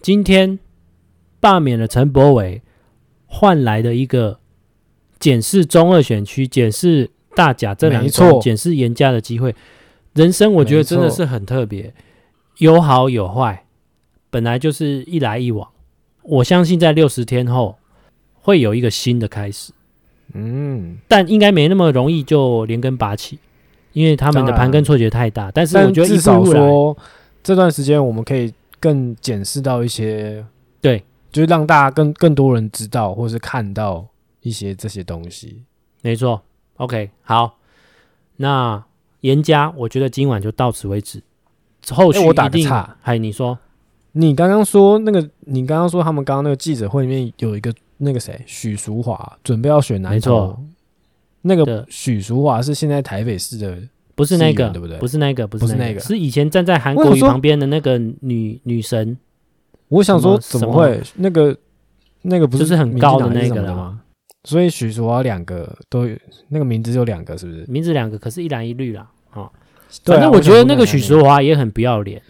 [0.00, 0.58] 今天
[1.40, 2.62] 罢免了陈柏伟，
[3.26, 4.40] 换来的一个
[5.18, 9.54] 检视中二选区、检视大甲这两错、检视严家的机会。
[10.14, 11.94] 人生我觉得真的是很特别，
[12.58, 13.64] 有好有坏，
[14.30, 15.68] 本来就是一来一往。
[16.22, 17.78] 我相信在六十天后
[18.34, 19.72] 会有一个新的开始。
[20.34, 23.38] 嗯，但应该没那么容易就连根拔起，
[23.92, 25.50] 因为他们的盘根错节太大。
[25.50, 26.96] 但是我觉得至少说
[27.42, 30.44] 这段时间我们可以更检视到一些，
[30.80, 34.06] 对，就是让大家更更多人知道或是看到
[34.42, 35.62] 一些这些东西。
[36.02, 36.40] 没错
[36.76, 37.58] ，OK，好，
[38.36, 38.84] 那
[39.20, 41.22] 严家我觉得今晚就到此为止。
[41.90, 43.58] 后续我打个岔，嗨，你说，
[44.12, 47.72] 你刚刚说那个，你刚刚说他们刚刚那个记者会里面有一个。
[48.04, 50.64] 那个谁，许淑华准备要选南投，没错，
[51.42, 53.78] 那个许淑华是现在台北市的，
[54.16, 54.98] 不是那个，对不对？
[54.98, 59.16] 不是那个，不是那个，那个、是以前站在韩国瑜旁边的那个女女神。
[59.86, 61.00] 我想说，怎么会？
[61.14, 61.56] 那个
[62.22, 64.00] 那个不是就是很高的那个了吗？
[64.44, 66.16] 所以许淑华两个都有，
[66.48, 67.64] 那个名字就两个，是不是？
[67.68, 69.06] 名字两个，可是一蓝一绿啦。
[69.34, 69.50] 哦，
[70.04, 72.20] 反正我觉得那个许淑华也很不要脸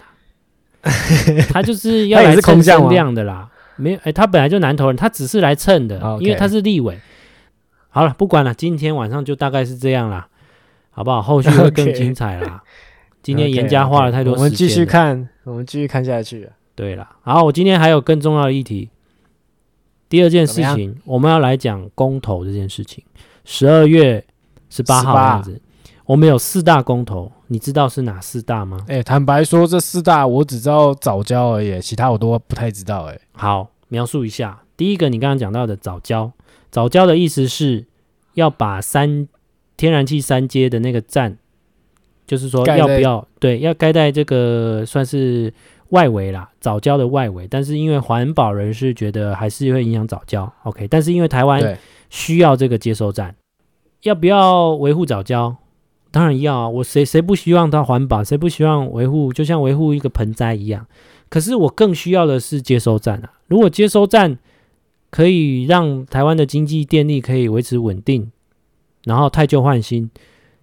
[1.53, 3.49] 他就是要来蹭声量的啦。
[3.77, 6.21] 没有，哎，他本来就南投人，他只是来蹭的，Okay.
[6.21, 6.99] 因为他是立委。
[7.89, 10.29] 好了，不管了，今天晚上就大概是这样啦，
[10.91, 11.23] 好不好？
[11.23, 12.63] 后续会更精彩啦。
[12.69, 13.23] Okay.
[13.23, 16.51] 今天严家花了太多时间，我们继续看，我们继续看下去。
[16.75, 18.91] 对了，好，我今天还有更重要的议题。
[20.13, 23.03] 第二件事情，我们要来讲公投这件事情。
[23.47, 24.23] 十二月
[24.69, 25.63] 十八号这样子。
[26.05, 28.77] 我们有四大公投，你知道是哪四大吗？
[28.89, 33.05] 哎、欸，坦白说，这四大我只知道早教而已，其他我都不太知道。
[33.05, 34.63] 哎，好，描述一下。
[34.77, 36.31] 第一个，你刚刚讲到的早教，
[36.71, 37.87] 早教的意思是
[38.35, 39.27] 要把三
[39.79, 41.39] 天然气三阶的那个站，
[42.27, 45.55] 就是说要不要对，要盖在这个算是
[45.93, 47.47] 外围啦，早教的外围。
[47.49, 50.87] 但是因为环保人士觉得还是会影响早教，OK。
[50.89, 51.79] 但是因为台湾
[52.11, 53.35] 需要这个接收站，
[54.03, 55.57] 要不要维护早教？
[56.11, 56.69] 当然要啊！
[56.69, 58.23] 我谁谁不希望它环保？
[58.23, 59.33] 谁不希望维护？
[59.33, 60.87] 就像维护一个盆栽一样。
[61.31, 63.33] 可是我更需要的是接收站啊！
[63.47, 64.39] 如果接收站
[65.09, 68.31] 可以让台湾的经济电力可以维持稳定，
[69.05, 70.11] 然后太旧换新，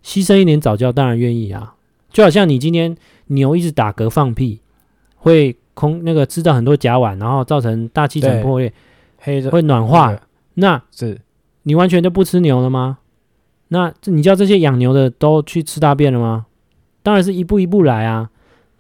[0.04, 1.74] 牺牲一点早教，当然愿意啊！
[2.12, 4.60] 就好像你今天牛一直打嗝放屁，
[5.20, 8.74] 会空那个制造很多甲烷，然后造成大气层破裂，
[9.50, 10.20] 会暖化。
[10.56, 11.22] 那是
[11.64, 12.98] 你完全就不吃牛了吗？
[13.70, 16.48] 那你叫这些养牛的都去吃大便了吗？
[17.04, 18.30] 当然是一步一步来啊，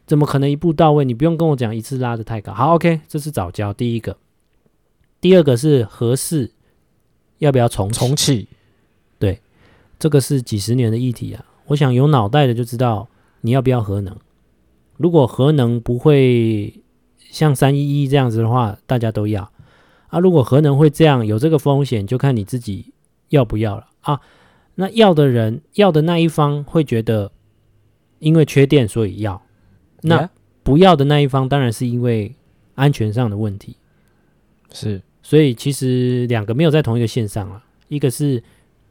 [0.05, 1.05] 怎么可能一步到位？
[1.05, 2.53] 你不用跟我讲一次拉的太高。
[2.53, 4.17] 好，OK，这是早教第一个，
[5.21, 6.51] 第二个是合适
[7.37, 8.47] 要不要重重启？
[9.19, 9.39] 对，
[9.97, 11.45] 这个是几十年的议题啊。
[11.67, 13.07] 我想有脑袋的就知道
[13.41, 14.15] 你要不要核能。
[14.99, 16.81] 如果核能不会
[17.17, 19.49] 像三一一这样子的话，大家都要
[20.09, 20.19] 啊。
[20.19, 22.93] 如果核能会这样有这个风险，就看你自己
[23.29, 24.19] 要不要了啊。
[24.75, 27.31] 那要的人，要的那一方会觉得，
[28.19, 29.41] 因为缺电所以要；
[30.01, 30.29] 那
[30.63, 32.35] 不要的那一方当然是因为
[32.75, 33.77] 安全上的问题。
[34.71, 37.63] 是，所以其实两个没有在同一个线上了。
[37.87, 38.43] 一个是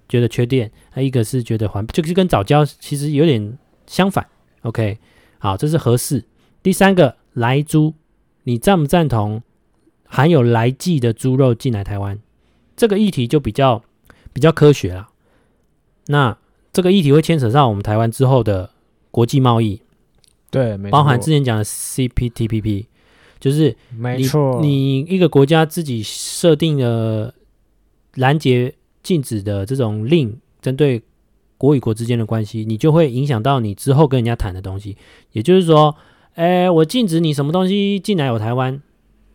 [0.08, 4.26] 觉得缺电，那一个是觉得环，就是跟早教其实有点相反。
[4.62, 4.98] OK，
[5.38, 6.24] 好，这是合适。
[6.62, 7.94] 第三个来猪，
[8.44, 9.42] 你赞不赞同
[10.04, 12.18] 含有来剂的猪肉进来台湾？
[12.76, 13.82] 这个议题就比较
[14.32, 15.08] 比较科学了。
[16.06, 16.36] 那
[16.72, 18.70] 这个议题会牵扯上我们台湾之后的
[19.10, 19.80] 国际贸易，
[20.50, 22.86] 对，包含之前讲的 CPTPP，
[23.40, 27.34] 就是没错，你一个国家自己设定了
[28.14, 31.02] 拦截禁止的这种令，针对
[31.58, 34.96] 国与国之间的关系，你就会影响到你之后跟人家谈的东西。
[35.32, 35.94] 也就是说，
[36.34, 38.80] 哎，我禁止你什么东西进来我台湾，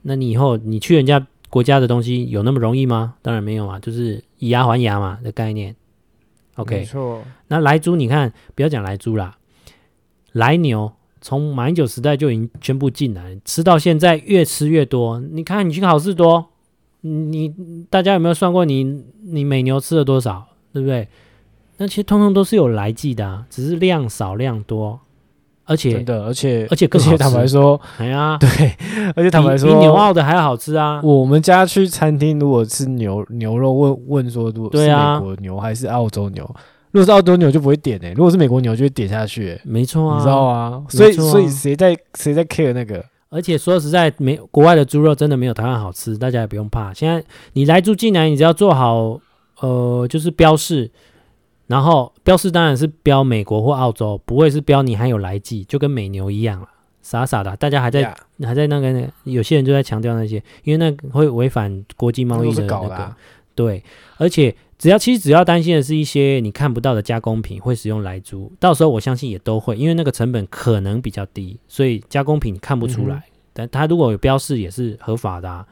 [0.03, 3.15] 那你以后你去人家国家的东西有那么容易吗？
[3.21, 5.75] 当然没有啊，就是以牙还牙嘛的概念。
[6.55, 7.21] OK，没错。
[7.49, 9.37] 那来猪，你看，不要讲来猪啦，
[10.31, 15.19] 来牛从马英九时代就已经宣布进来，吃到现在越吃越多。
[15.19, 16.45] 你看，你去好事多，
[17.01, 17.53] 你
[17.89, 21.07] 大家有没有算过你，你你每牛吃了多少，对不对？
[21.77, 24.99] 那其实通通都是有来记的啊，只是量少量多。
[25.65, 27.17] 而且真的，而且而且更好吃。
[27.17, 28.49] 坦白说，哎呀， 对，
[29.15, 30.99] 而且坦白说，比牛澳的还要好吃啊！
[31.01, 36.43] 我们家去餐厅，如果吃牛牛肉，问问说，如果是美国牛还是澳洲牛？
[36.91, 39.61] 如果是澳洲牛就不会点诶、欸，如果是美国牛就会点下去、欸。
[39.63, 40.83] 没错啊，你知道啊？
[40.89, 43.01] 所以所以谁在谁在 care 那个？
[43.29, 46.93] 而且说实在，没国外的猪肉真的没有台湾好吃，大家也不用怕。
[46.93, 49.17] 现在你来住进来，你只要做好
[49.61, 50.91] 呃，就是标示。
[51.67, 56.67] 然后标示当然是标美国或澳洲，不会是标你还有来记，就跟美牛一样了，
[57.01, 58.47] 傻傻的，大家还在 Yeah.
[58.47, 63.17] 还在那个那个，有些人就在强调那些，因为那会违反国际贸易的那个，啊、
[63.55, 63.83] 对，
[64.17, 75.65] 而且只要其实只要担心的是一些你看不到的加工品会使用来猪，到时候我相信也都会，因为那个成本可能比较低，所以加工品看不出来，嗯、但它如果有标示也是合法的、啊。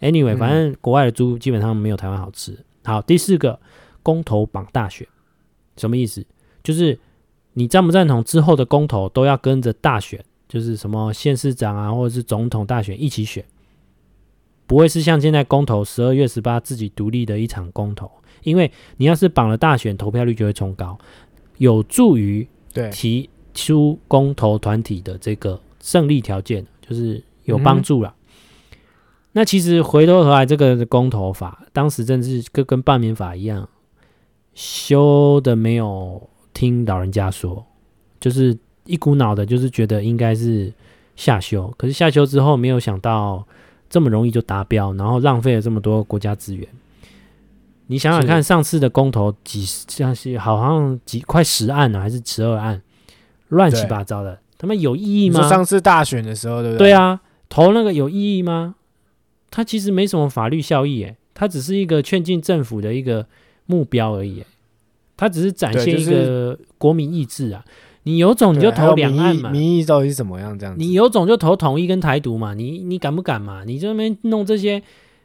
[0.00, 2.58] Anyway，反正国外的猪基本上没有台湾好吃。
[2.84, 3.60] 好，第四个
[4.02, 5.06] 公投榜大选。
[5.76, 6.24] 什么意思？
[6.62, 6.98] 就是
[7.54, 13.44] 你赞不赞同之后的公投都要跟着大选，就是什么县市长啊，或者是总统大选一起选，
[14.66, 18.10] 不会是像现在公投十二月十八自己独立的一场公投，
[18.42, 20.98] 因为你要是绑了大选，投票率就会冲高，
[21.58, 22.46] 有助于
[22.92, 28.14] 提出公投团体的这个胜利条件，就是有帮助了。
[28.70, 28.78] 嗯、
[29.32, 33.68] 那其实回头回来，这个公投法当时真是跟跟罢免法一样。
[34.54, 37.64] 修的没有听老人家说，
[38.20, 40.72] 就是一股脑的，就是觉得应该是
[41.16, 43.46] 下修，可是下修之后没有想到
[43.88, 46.68] 这么容易就达标，然后浪费了这么多国家资源。
[47.86, 52.82] 你想想看，上次的公投几像是好像几快十案了，还是十二案，
[53.48, 55.48] 乱七八糟的，他们有意义吗？
[55.48, 56.88] 上次大选的时候，对不对？
[56.88, 58.74] 对啊，投那个有意义吗？
[59.50, 63.26] 它其实没什么法律效益，诶，它只是一个劝进政府的一个。
[63.70, 64.42] 目标而已，
[65.16, 67.64] 他只是展现一个国民意志啊！
[68.02, 70.58] 你有种你就投两岸嘛，民意到底是怎么样？
[70.58, 72.54] 这样子，你有种就投统一跟台独嘛？
[72.54, 73.62] 你你敢不敢嘛？
[73.64, 74.82] 你这边弄这些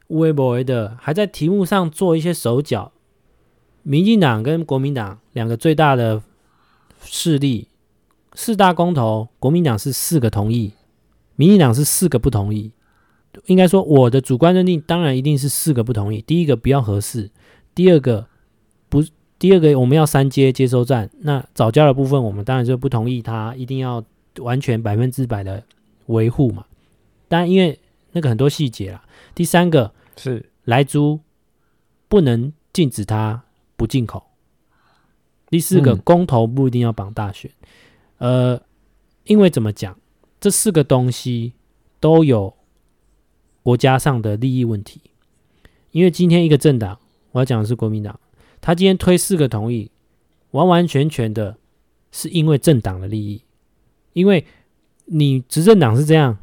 [0.07, 2.91] 微博的，还在题目上做一些手脚。
[3.83, 6.21] 民进党跟国民党两个最大的
[7.01, 7.69] 势力，
[8.33, 10.73] 四大公投，国民党是四个同意，
[11.37, 12.71] 民进党是四个不同意。
[13.45, 16.21] 应该说，我的主观认定，当然一定是四个不同意。
[16.21, 17.31] 第一个比较合适，
[17.73, 18.27] 第二个。
[19.37, 24.03] 不，第二个我们要三阶接收站，那早教的部分，我们当然就不同意，他一定要
[24.39, 25.63] 完全百分之百的
[26.07, 26.65] 维护嘛。
[27.27, 27.79] 但因为
[28.11, 29.03] 那个很多细节啦。
[29.33, 31.19] 第三个是来租
[32.07, 33.43] 不能禁止它
[33.75, 34.23] 不进口。
[35.49, 37.51] 第四个、嗯、公投不一定要绑大选，
[38.17, 38.61] 呃，
[39.25, 39.97] 因为怎么讲，
[40.39, 41.53] 这四个东西
[41.99, 42.53] 都有
[43.61, 45.01] 国家上的利益问题。
[45.91, 46.97] 因为今天一个政党，
[47.31, 48.19] 我要讲的是国民党。
[48.65, 49.91] 他今天推四个同意，
[50.49, 51.55] 完完全全的
[52.11, 53.43] 是因为政党的利益，
[54.13, 54.43] 因为
[55.05, 56.35] 你执政党是这样，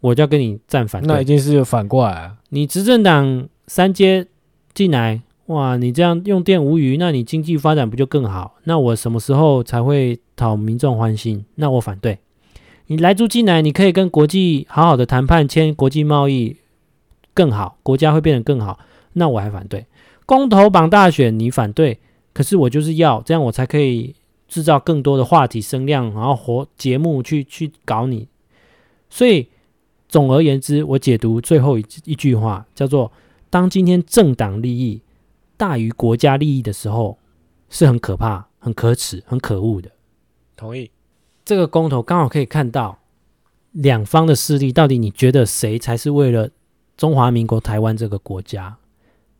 [0.00, 1.02] 我就要跟你站反。
[1.02, 2.36] 那一定是反过来啊！
[2.50, 4.26] 你执政党三阶
[4.74, 8.56] 进来，哇，你这样用电无虞，那你经济发展不就更好？
[8.64, 11.46] 那我什么时候才会讨民众欢心？
[11.54, 12.18] 那我反对。
[12.88, 16.58] 你莱猪进来，你可以跟国际好好的谈判，签国际贸易
[17.32, 18.78] 更好，国家会变得更好，
[19.14, 19.86] 那我还反对。
[20.30, 21.98] 公投榜大选，你反对，
[22.32, 24.14] 可是我就是要这样，我才可以
[24.46, 28.28] 制造更多的话题声量，然后活节目去去搞你。
[29.08, 29.48] 所以
[30.08, 33.10] 总而言之，我解读最后一一句话叫做：
[33.50, 35.02] 当今天政党利益
[35.56, 37.18] 大于国家利益的时候，
[37.68, 39.90] 是很可怕、很可耻、很可恶的。
[40.56, 40.92] 同意。
[41.44, 43.00] 这个公投刚好可以看到
[43.72, 46.50] 两方的势力，到底你觉得谁才是为了
[46.96, 48.76] 中华民国台湾这个国家？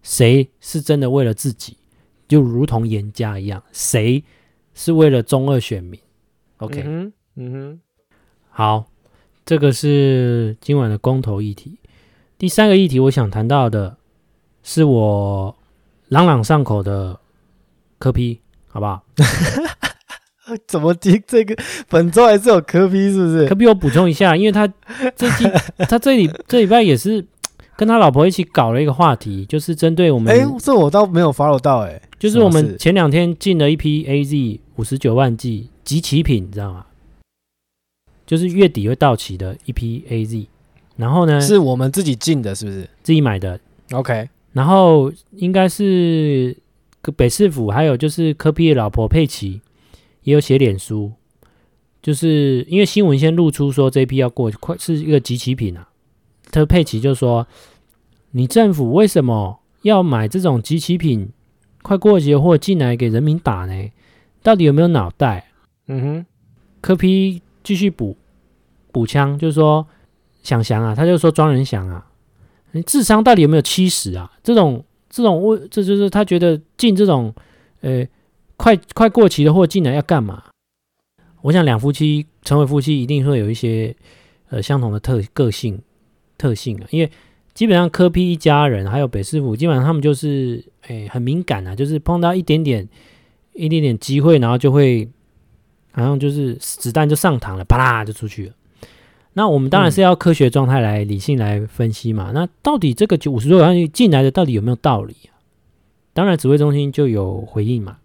[0.03, 1.77] 谁是真的为了自己，
[2.27, 3.63] 就如同严家一样？
[3.73, 4.23] 谁
[4.75, 6.01] 是为了中二选民
[6.59, 7.81] ？OK，嗯哼，嗯哼，
[8.49, 8.87] 好，
[9.45, 11.79] 这个是今晚的公投议题。
[12.39, 13.97] 第三个议题，我想谈到的
[14.63, 15.55] 是我
[16.09, 17.21] 朗朗上口的
[17.99, 19.05] 科批好不好？
[20.67, 21.55] 怎么听这个？
[21.89, 23.47] 本周还是有科批是不是？
[23.47, 24.67] 科批我补充一下，因为他
[25.15, 25.51] 最近
[25.89, 27.27] 他这里这礼拜也是。
[27.81, 30.31] 跟他老婆一起搞了一个话题，就是针对我们。
[30.31, 32.03] 哎，这我倒没有 follow 到哎、欸。
[32.19, 36.85] 就是我们前两天进了一批 AZ 五十九万剂集齐品，你知道吗？
[38.27, 40.47] 就是月底会到期的一批 AZ。
[40.97, 41.41] 然后呢？
[41.41, 42.87] 是我们自己进的，是不是？
[43.03, 43.59] 自己买的。
[43.93, 44.29] OK。
[44.53, 46.55] 然后应该是
[47.17, 49.63] 北市府，还有就是科比的老婆佩奇
[50.25, 51.13] 也有写脸书，
[52.03, 55.87] 就是因为新闻先露出说这批要过快是一个集齐品啊。
[56.51, 57.47] 特佩奇就说
[58.33, 61.31] ：“你政府为什么要买这种集齐品？
[61.83, 63.91] 快过期的货进来给人民打呢？
[64.43, 65.51] 到底有没有脑袋？”
[65.89, 66.27] 嗯哼，
[66.81, 68.17] 科批继续补
[68.93, 69.87] 补枪，就是说
[70.43, 72.07] 想想啊，他就说庄人祥啊，
[72.73, 74.31] 你智商到底有没有七十啊？
[74.43, 77.35] 这种这种问，这就是他觉得进这种
[77.81, 78.07] 呃
[78.57, 80.45] 快快过期的货进来要干嘛？
[81.43, 83.97] 我想两夫妻成为夫妻，一定会有一些
[84.51, 85.81] 呃相同的特个性。
[86.41, 87.11] 特性啊，因为
[87.53, 92.89] 基本上科批一家人还有北师傅，基本上他们就是诶很敏感啊，就是碰到一点点
[93.53, 95.07] 一点点机会，然后就会
[95.93, 98.55] 好像就是子弹就上膛了，啪啦就出去了。
[99.35, 102.31] 那我们当然是要科学状态来理性来分析嘛。
[102.31, 105.37] 嗯、那到底这个就五十多万进来的到底有没有道理啊？
[106.15, 107.99] 当然指挥中心就有回应嘛，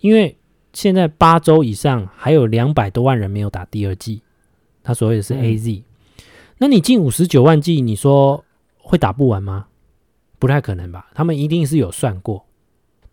[0.00, 0.36] 因为
[0.72, 4.22] 现在八周以上还有两百多万人没有打第二剂，
[4.82, 5.80] 他所谓的是 AZ。
[5.80, 5.82] 嗯
[6.58, 8.42] 那你进五十九万剂，你说
[8.78, 9.66] 会打不完吗？
[10.38, 11.10] 不太可能吧。
[11.14, 12.46] 他们一定是有算过，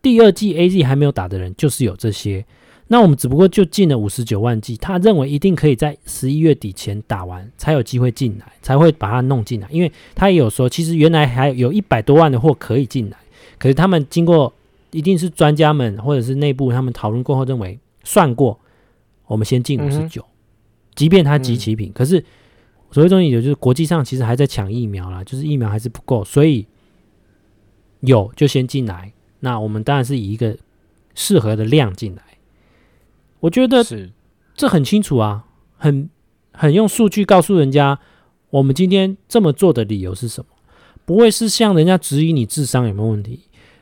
[0.01, 2.45] 第二季 AZ 还没有打的人就是有这些。
[2.87, 9.67] 那我们只不过就进了五十九万剂，他认为一定可以在十一月底前打完，才有机会进来，才会把它弄进来。
[9.71, 13.17] 因为他也有说，其实原来还有一百多万的货可以进来，
[13.57, 14.53] 可是他们经过
[14.91, 18.59] 一定是专家们或者是内部他们讨论过后认为算过，
[19.27, 20.23] 我们先进五十九，
[20.95, 22.23] 即便它集齐品，嗯、可是。
[22.93, 26.67] 所谓中心有就是国际上其实还在抢疫苗啦，就是疫苗还是不够，所以
[28.01, 29.11] 有就先进来。
[29.39, 30.55] 那我们当然是以一个
[31.15, 32.21] 适合的量进来。
[33.39, 34.11] 我觉得是
[34.53, 36.07] 这很清楚啊，很
[36.51, 37.97] 很用数据告诉人家，
[38.51, 40.47] 我们今天这么做的理由是什么？
[41.03, 43.39] 不会是向人家质疑你智商有没有问题，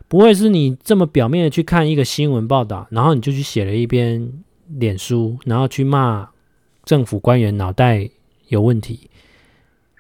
[0.08, 4.32] 不会是你这么表面的去看一个新闻报道，然后你就去写了一篇
[4.70, 6.30] 脸书，然后去骂
[6.86, 8.10] 政府官员脑袋。
[8.52, 9.10] 有问题，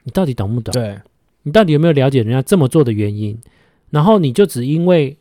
[0.03, 0.73] 你到底懂不懂？
[0.73, 0.99] 对，
[1.43, 3.37] 你到底有没有了解人家这么做的原因？
[3.89, 5.17] 然后你就只因为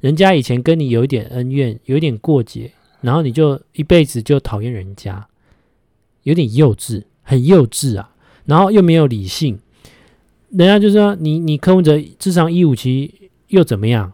[0.00, 5.28] 人家以前跟你有一点恩怨，有一点过节，然后你就一辈子就讨厌人家，
[6.22, 8.14] 有点幼稚，很幼稚啊！
[8.46, 9.60] 然后又没有理性，
[10.48, 14.12] 人家就说你你柯文哲智商一五七又怎么样？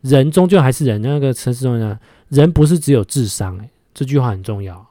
[0.00, 4.87] 人终究还是人，那个陈时中讲，人不是只有智商，欸，这句话很重要。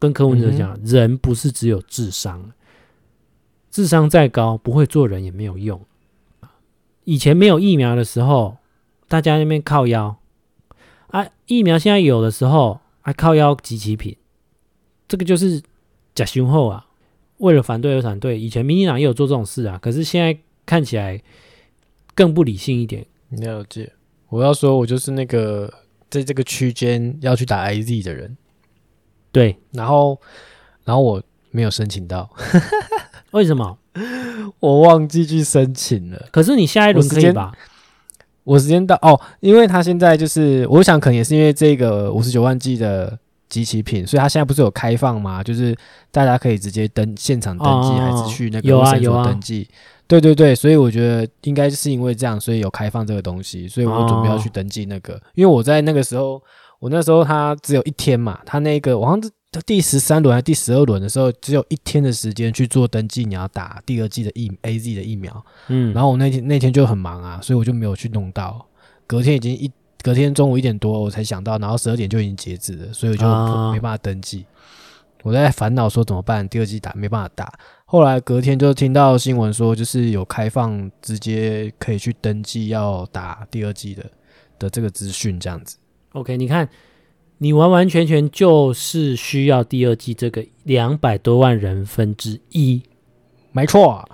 [0.00, 2.50] 跟柯文哲讲，嗯、人不是只有智商，
[3.70, 5.80] 智商再高，不会做人也没有用。
[7.04, 8.56] 以前没有疫苗的时候，
[9.06, 10.16] 大家那边靠腰
[11.08, 14.16] 啊，疫苗现在有的时候还靠腰集齐品，
[15.06, 15.62] 这个就是
[16.14, 16.86] 假雄厚啊！
[17.38, 21.22] 为了反对而反对，以前民进党也有做这种事啊，可是现在看起来
[22.14, 23.04] 更不理性一点。
[23.30, 23.92] 了解，
[24.28, 25.72] 我要说，我就是那个
[26.08, 28.36] 在这个区间要去打 I Z 的人。
[29.32, 30.18] 对，然后，
[30.84, 32.28] 然后我没有申请到，
[33.30, 33.76] 为什么？
[34.60, 36.26] 我忘记去申请了。
[36.30, 37.52] 可是你下一轮可以吧？
[38.44, 45.42] 我时间到哦，因为他现在就是，我想可能也是因为这个五十九万 G 的集齐品，所以他现在不是有开放吗？
[45.42, 45.76] 就是
[46.10, 49.68] 大家可以直接登现场登记，哦、还是去那个卫生所登记？
[49.70, 56.42] 啊啊、对对对，所以我觉得应该是因为这样，所以有开放这个东西，所以我准备要去登记那个，哦、因为我在那个时候。
[56.80, 59.30] 我那时候他只有一天嘛，他那个我好像是
[59.66, 68.66] 第十三轮还是第十二轮的时候，只有一天的时间去做登记，你要打第二季的疫 AZ 的疫苗，嗯，然后我那天那天就很忙啊，所以我就没有去弄到，
[69.06, 69.70] 隔天已经一
[70.02, 73.26] 隔天中午一点多我才想到，然后十二点就已经截止了，所以我就
[73.72, 77.52] 没办法登记，啊、我在烦恼说怎么办，第二季打没办法打，
[77.84, 84.06] 后来隔天就听到新闻说就是有开放直接可以去登记要打第二季的
[84.58, 85.76] 的这个资讯这样子。
[86.12, 86.68] OK，你看，
[87.38, 92.82] 你完完全全就是需要第二季这个两百多万人分之一，
[93.52, 94.08] 没错。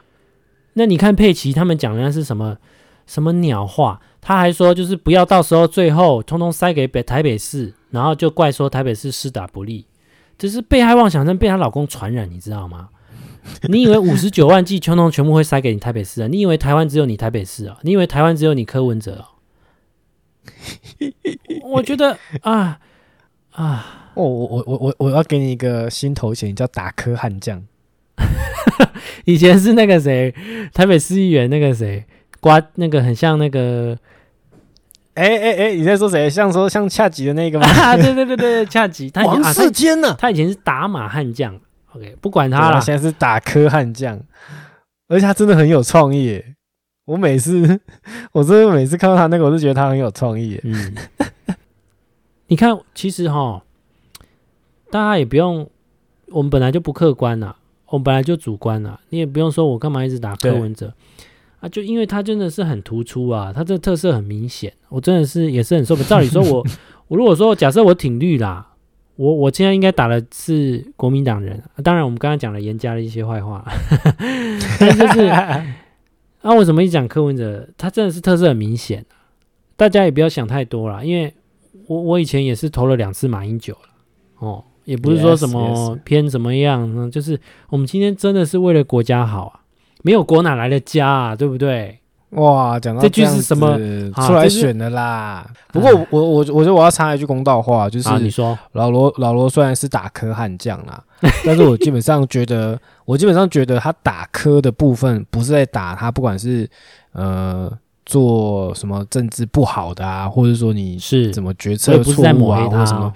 [0.74, 2.58] 那你看佩奇他们讲的是什么
[3.06, 4.00] 什么鸟话？
[4.20, 9.86] 他还说就是不要到时候最后通通塞给北台北市，然后就怪说台北市施打不利，
[10.36, 12.88] 这是被害妄想症被她老公传染，你知道吗？
[13.68, 16.28] 你以为五十九万剂通通全部会塞给你台北市啊？
[16.28, 17.78] 你以为台湾只有你台北市啊？
[17.82, 19.28] 你以为台湾只有你柯文哲啊？
[21.62, 22.78] 我觉得啊
[23.52, 27.62] 啊，哦，我我我我我要给你一个新头衔，叫打科悍将，
[29.24, 30.34] 以前是那个谁，
[30.74, 32.04] 台北市议员那个谁，
[32.40, 33.96] 刮那个很像那个，
[35.14, 36.28] 哎哎哎，你在说谁？
[36.28, 37.66] 像说像恰吉的那个吗？
[37.80, 40.14] 啊、对对对对，恰吉，他王世坚呢？
[40.18, 41.58] 他以前是打马悍将
[41.94, 44.20] ，OK，不管他了，现在是打科悍将，
[45.08, 46.42] 而且他真的很有创意。
[47.06, 47.80] 我每次，
[48.32, 50.60] 我真的每次看到他那个，我就觉得他很有创意。
[50.64, 50.92] 嗯，
[52.48, 53.62] 你看，其实哈，
[54.90, 55.70] 大家也不用，
[56.30, 57.54] 我们本来就不客观啦，
[57.86, 60.92] 我们本来就主观啦，你也不用说我干嘛一直打柯文哲
[61.60, 66.08] 啊，就因为他真的是很突出啊，他这特色很明显，我真的是也是很受不了。
[66.08, 66.66] 照理说我，
[67.06, 68.66] 我如果说假设我挺绿啦，
[69.14, 73.64] 我我现在应该打的是国民党人，当然我们刚刚讲了严家的一些坏话，
[74.80, 75.30] 但就是。
[76.42, 79.04] 那、啊、为什么一讲柯文哲，他真的是特色很明显，
[79.76, 81.34] 大家也不要想太多了，因为
[81.88, 83.88] 我我以前也是投了两次马英九了，
[84.38, 87.10] 哦，也不是说什么偏怎么样，yes, yes.
[87.10, 89.60] 就是我们今天真的是为了国家好啊，
[90.02, 91.98] 没有国哪来的家啊，对不对？
[92.30, 93.78] 哇，讲到这，这句是什么
[94.26, 95.48] 出来选的啦？
[95.72, 101.02] 不过我我我觉得我要插一句公道话，就是你说老罗老罗虽然是打科悍将啦，
[101.44, 106.68] 但是我基本上觉得我基本上觉得他打科的部分不是在打他，不管是
[107.12, 107.72] 呃
[108.04, 113.10] 做什么政治不好的啊，或者说你是怎么决策错误啊，或者什么。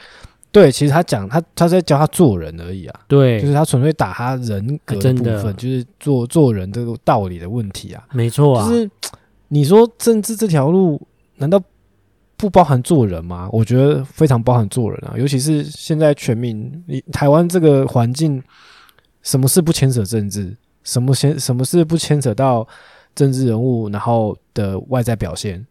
[0.52, 3.00] 对，其实他讲他他在教他做人而已啊。
[3.06, 8.02] 对，就是他纯粹打他人格的部分，就是做做人这个道理的问题啊。
[8.12, 8.90] 没错啊，就是
[9.46, 11.00] 你说政治这条路
[11.36, 11.62] 难道
[12.36, 13.48] 不包含做人吗？
[13.52, 18.42] 我觉得非常包含做人啊，尤其是现在全民，你台湾这个环境，
[19.22, 20.56] 什么事不牵扯政治？
[20.82, 22.66] 什么牵什么事不牵扯到
[23.14, 25.66] 政治人物，然后的外在表现？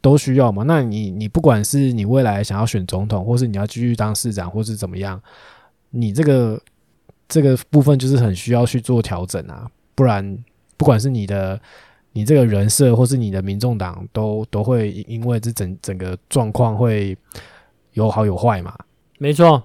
[0.00, 0.64] 都需要嘛？
[0.64, 5.18] 那你你不管是你未来想要选总统，或是你要继续当市长，或是怎么样，
[5.88, 6.60] 你这个
[7.26, 9.66] 这个部分就是很需要去做调整啊。
[9.94, 10.36] 不然，
[10.76, 11.58] 不管是你的
[12.12, 17.16] 你这个人设，或是你的民众党，都都会因为这整整个状况会
[17.92, 18.76] 有好有坏嘛。
[19.16, 19.62] 没错，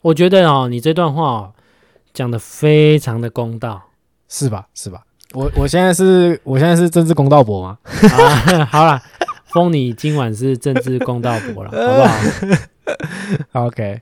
[0.00, 1.53] 我觉得哦，你这段话
[2.14, 3.82] 讲的非常的公道，
[4.28, 4.66] 是吧？
[4.74, 5.02] 是吧？
[5.34, 7.76] 我我现在是我现在是政治公道博吗？
[7.84, 9.02] 啊、 好了。
[9.48, 14.00] 封你今晚是政治公道博了， 好不好？OK，OK，、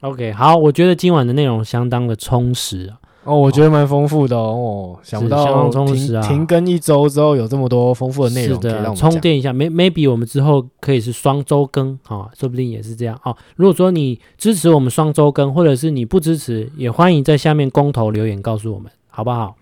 [0.00, 0.32] okay.
[0.32, 2.98] okay, 好，我觉得今晚的内容相当的充实啊。
[3.24, 6.22] 哦，我觉得蛮丰富的哦，哦想不到停充实啊。
[6.26, 9.52] 停更一周之后有这么多丰富的内容，是的，充电一下。
[9.52, 13.36] Maybe 我们之后可以是双周更啊、哦，说不定也是这样啊、哦。
[13.56, 19.56] 如果说你支持我们双周更，或者是你不支持，也欢迎在下面公投留言告诉我们，好不好？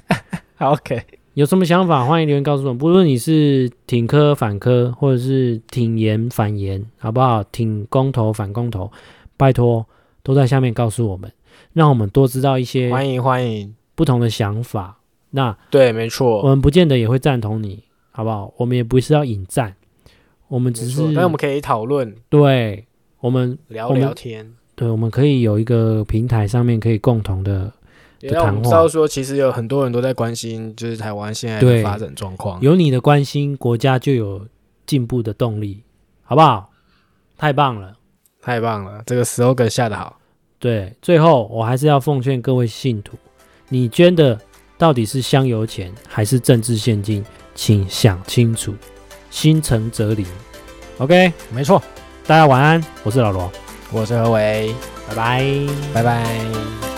[0.56, 1.02] 好，OK。
[1.34, 2.78] 有什么想法，欢迎留言告诉我们。
[2.78, 7.42] 不论你是挺科反科，或者是挺严反严，好不好？
[7.44, 8.90] 挺公投反公投，
[9.36, 9.84] 拜托
[10.22, 11.30] 都在下面告诉我们，
[11.72, 12.90] 让我们多知道一些。
[12.90, 14.98] 欢迎欢迎不同的想法。
[15.30, 18.52] 那对，没错，我们不见得也会赞同你，好不好？
[18.56, 19.74] 我们也不是要引战，
[20.48, 22.14] 我们只是，但我们可以讨论。
[22.28, 22.86] 对，
[23.20, 24.54] 我们聊聊天。
[24.74, 27.72] 对，我们可以有一个平台上面可以共同的。
[28.20, 32.58] 也让我们知道说，其实有很多人都在关心，就是台湾现在的发展状况。
[32.62, 34.46] 有你的关心，国家就有
[34.86, 35.82] 进步的动力，
[36.22, 36.70] 好不好？
[37.36, 37.94] 太棒了，
[38.40, 39.02] 太棒了！
[39.04, 40.18] 这个 slogan 下得好。
[40.58, 43.16] 对，最后我还是要奉劝各位信徒，
[43.68, 44.38] 你捐的
[44.78, 48.74] 到底是香油钱还是政治现金，请想清楚，
[49.30, 50.26] 心诚则灵。
[50.98, 51.82] OK，没错。
[52.26, 53.52] 大家晚安，我是老罗，
[53.92, 54.74] 我是何伟，
[55.08, 55.44] 拜拜，
[55.92, 56.95] 拜拜。